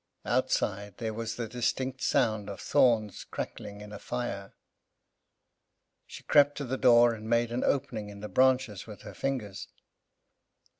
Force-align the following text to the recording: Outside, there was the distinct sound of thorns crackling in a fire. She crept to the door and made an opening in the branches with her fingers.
Outside, 0.25 0.97
there 0.97 1.13
was 1.13 1.35
the 1.35 1.47
distinct 1.47 2.01
sound 2.01 2.49
of 2.49 2.59
thorns 2.59 3.23
crackling 3.23 3.81
in 3.81 3.91
a 3.91 3.99
fire. 3.99 4.55
She 6.07 6.23
crept 6.23 6.57
to 6.57 6.63
the 6.65 6.75
door 6.75 7.13
and 7.13 7.29
made 7.29 7.51
an 7.51 7.63
opening 7.63 8.09
in 8.09 8.19
the 8.19 8.27
branches 8.27 8.87
with 8.87 9.03
her 9.03 9.13
fingers. 9.13 9.67